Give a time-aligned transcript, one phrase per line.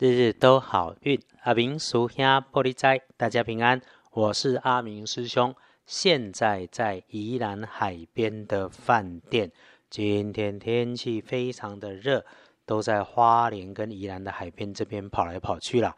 [0.00, 3.82] 日日都好运，阿明属兄玻璃斋，大家平安。
[4.12, 9.52] 我是阿明师兄，现在在宜兰海边的饭店。
[9.90, 12.24] 今天天气非常的热，
[12.64, 15.94] 都在花莲跟宜兰的海边这边跑来跑去了。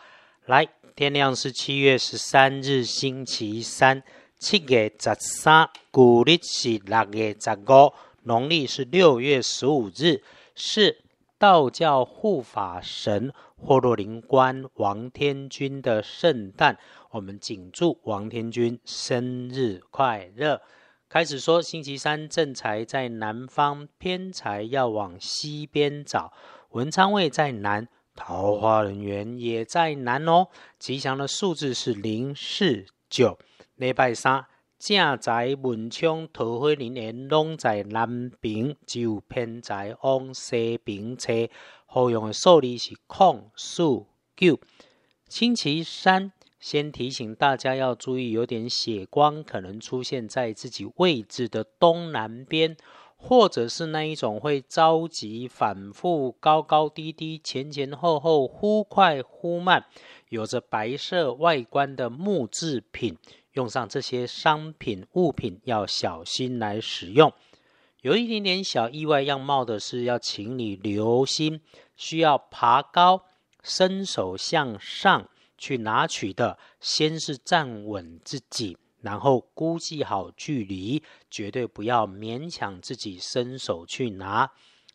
[0.46, 0.66] 来，
[0.96, 4.02] 天亮是七月十三日，星期三，
[4.36, 7.92] 七月十三，古历是六月十五，
[8.24, 10.24] 农历是六月十五日，
[10.56, 11.01] 是
[11.42, 13.32] 道教护法神。
[13.56, 16.78] 霍洛灵官王天君的圣诞，
[17.10, 20.60] 我们谨祝王天君生日快乐。
[21.08, 26.32] 开始说，星期三正财在南方，偏财要往西边找。
[26.70, 30.46] 文昌位在南，桃花人缘也在南哦。
[30.78, 33.36] 吉祥的数字是零四九。
[33.74, 34.46] 礼拜三
[34.84, 41.48] 正财文昌桃花人缘拢在南边，只有偏在往西边车。
[41.86, 44.58] 后用的数字是空数九。
[45.28, 52.76] 星期三，先提醒大家要注意，有点血光可能出现在自己位置的东南边，
[53.14, 59.84] 或者是那一种会着急、反复、高高低低、前前后后、忽快忽慢，
[60.30, 63.16] 有着白色外观的木制品，
[63.52, 67.32] 用上这些商品物品要小心来使用。
[68.00, 71.60] 有一点点小意外样貌的是，要请你留心，
[71.94, 73.24] 需要爬高、
[73.62, 84.50] 伸手向上去拿取的，先是站稳自己，然后估计好距离，绝对不要勉强自己伸手去拿。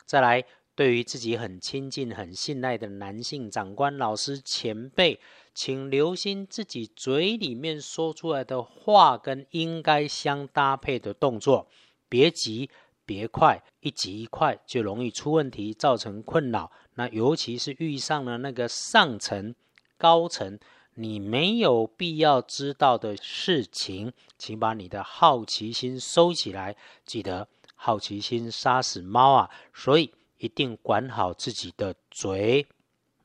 [0.05, 0.43] 再来，
[0.77, 5.19] 对于自己很亲近、很信赖的男性长官、老师、前辈，
[5.53, 11.67] 请留心自己嘴里面说出来的话跟应该相搭配的动作，
[12.07, 12.69] 别急。
[13.07, 16.69] 别快，一急一快就容易出问题，造成困扰。
[16.95, 19.55] 那尤其是遇上了那个上层、
[19.97, 20.59] 高层，
[20.95, 26.75] 你没有必要知道的事情，请把你的好奇心收起来。
[27.05, 29.49] 记得，好奇心杀死猫啊！
[29.73, 32.67] 所以一定管好自己的嘴。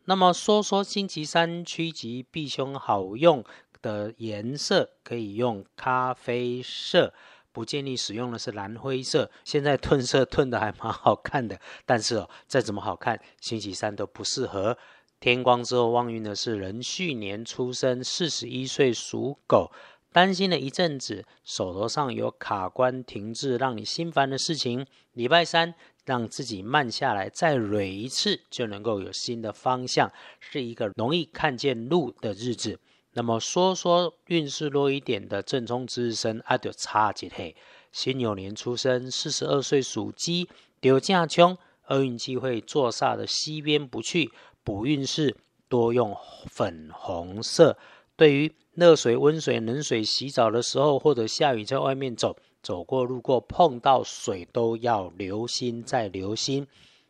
[0.05, 3.45] 那么说说星期三趋吉避凶好用
[3.81, 7.15] 的颜色，可以用咖啡色。
[7.53, 14.79] 不建议使用的是蓝灰色，现在褪色褪的还蛮好看的，但是哦，再怎么好看，星期三都不适合。
[15.21, 19.71] 天光之后旺运的是壬戌年出生，四十一岁属狗，
[20.11, 24.87] 担心了一阵子，手头上有卡关停滞，让你心烦的事情。
[25.13, 25.75] 礼拜三
[26.05, 32.79] 让自己慢下来，再蕊一次，就能够有新的方向，是一个容易看见路的日子。
[33.15, 37.55] 那么说说运势弱一点的正冲值日生，啊，就差几黑。
[37.93, 40.49] 辛酉年出生，四十二岁属鸡，
[40.81, 41.59] 丢架穷，
[41.89, 44.33] 厄运机会坐煞的西边不去，
[44.65, 45.37] 补运势
[45.69, 47.77] 多用粉红色。
[48.17, 56.67] 对于热水、温水、冷水洗澡的时候，或者下雨在外面走，走过路过碰到水都要留心再留心。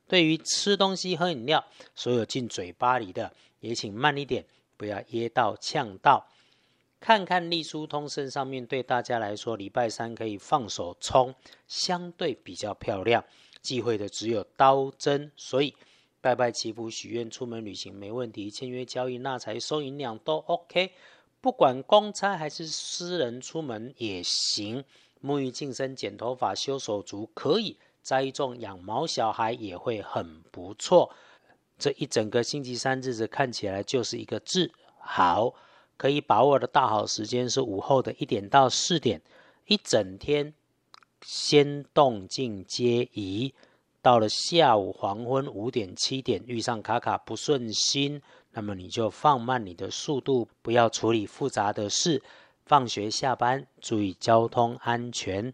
[0.09, 1.65] 对于吃东西、喝饮料，
[1.95, 4.45] 所有进嘴巴里的也请慢一点。
[4.77, 6.27] 不要噎到呛到，
[6.99, 11.33] 看看隶书通身上面对大家来说，礼拜三可以放手冲，
[11.69, 13.25] 相对比较漂亮。
[13.61, 15.73] 忌讳的只有刀针，所以
[16.21, 18.51] 拜拜祈福许愿、出门旅行没问题。
[18.51, 20.91] 签约交易纳财收银两都 OK，
[21.41, 24.85] 不管公差还是私人出门也行。
[25.23, 31.15] 沐浴净身、剪头发、修手足可以，栽种养毛小孩也会很不错。
[31.79, 35.55] 这一整个星期三日子看起来就是一个字好，
[35.97, 39.21] 可以把握的大好时间是午后的一点到四点，
[39.67, 40.55] 一整天
[41.23, 43.55] 先动静皆宜。
[44.01, 52.21] 到了下午黄昏五点七点遇上卡卡不顺心，那么你就放慢你的速度，不要处理复杂的事。
[52.65, 55.53] 放学下班注意交通安全。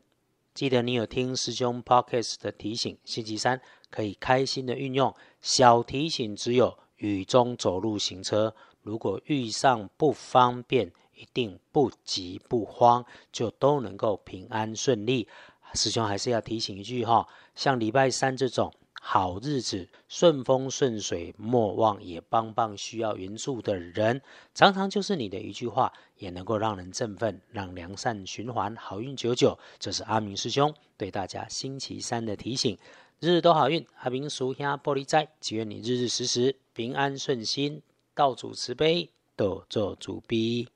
[0.54, 3.60] 记得你有听师兄 Podcast 的提醒，星期三
[3.91, 5.14] 可以开心的运用。
[5.41, 15.28] 小提醒只有雨中走路行车，如果遇上不方便，一定不急不慌，就都能够平安顺利。
[15.75, 24.20] 师兄还是要提醒一句哈，像礼拜三这种好日子，顺风顺水，莫忘也帮帮需要援助的人，
[24.54, 29.58] 常常就是你的一句话，也能够让人振奋，让良善循环，好运久久。
[29.78, 32.76] 这是阿明师兄对大家星期三的提醒。
[33.20, 37.82] 日日都好运，阿明叔兄玻璃斋，祈愿你日日时时平安顺心，
[38.14, 40.68] 道主慈悲，多做主逼。